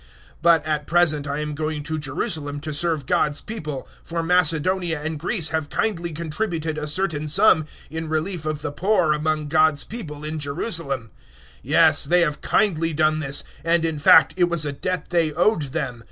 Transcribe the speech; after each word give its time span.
015:025 0.01 0.07
But 0.41 0.65
at 0.65 0.87
present 0.87 1.27
I 1.27 1.39
am 1.41 1.53
going 1.53 1.83
to 1.83 1.99
Jerusalem 1.99 2.59
to 2.61 2.73
serve 2.73 3.05
God's 3.05 3.39
people, 3.39 3.83
015:026 4.01 4.07
for 4.07 4.23
Macedonia 4.23 4.99
and 5.03 5.19
Greece 5.19 5.49
have 5.49 5.69
kindly 5.69 6.11
contributed 6.11 6.79
a 6.79 6.87
certain 6.87 7.27
sum 7.27 7.67
in 7.91 8.09
relief 8.09 8.47
of 8.47 8.63
the 8.63 8.71
poor 8.71 9.13
among 9.13 9.47
God's 9.47 9.83
people, 9.83 10.23
in 10.23 10.39
Jerusalem. 10.39 11.11
015:027 11.57 11.57
Yes, 11.61 12.03
they 12.05 12.21
have 12.21 12.41
kindly 12.41 12.93
done 12.93 13.19
this, 13.19 13.43
and, 13.63 13.85
in 13.85 13.99
fact, 13.99 14.33
it 14.37 14.45
was 14.45 14.65
a 14.65 14.71
debt 14.71 15.09
they 15.11 15.33
owed 15.33 15.71
them. 15.71 15.99